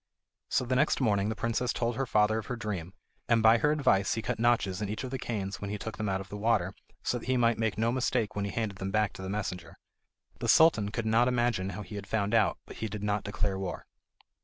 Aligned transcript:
So, 0.49 0.65
the 0.65 0.75
next 0.75 0.99
morning, 0.99 1.29
the 1.29 1.35
princess 1.35 1.71
told 1.71 1.95
her 1.95 2.07
father 2.07 2.39
of 2.39 2.47
her 2.47 2.55
dream, 2.55 2.95
and 3.29 3.43
by 3.43 3.59
her 3.59 3.71
advice 3.71 4.15
he 4.15 4.23
cut 4.23 4.39
notches 4.39 4.81
in 4.81 4.89
each 4.89 5.03
of 5.03 5.11
the 5.11 5.19
canes 5.19 5.61
when 5.61 5.69
he 5.69 5.77
took 5.77 5.97
them 5.97 6.09
out 6.09 6.19
of 6.19 6.29
the 6.29 6.37
water, 6.37 6.73
so 7.03 7.19
that 7.19 7.27
he 7.27 7.37
might 7.37 7.59
make 7.59 7.77
no 7.77 7.91
mistake 7.91 8.35
when 8.35 8.45
he 8.45 8.49
handed 8.49 8.79
them 8.79 8.89
back 8.89 9.13
to 9.13 9.21
the 9.21 9.29
messenger. 9.29 9.77
The 10.39 10.49
Sultan 10.49 10.89
could 10.89 11.05
not 11.05 11.27
imagine 11.27 11.69
how 11.77 11.83
he 11.83 11.93
had 11.97 12.07
found 12.07 12.33
out, 12.33 12.57
but 12.65 12.77
he 12.77 12.87
did 12.87 13.03
not 13.03 13.23
declare 13.25 13.59
war. 13.59 13.85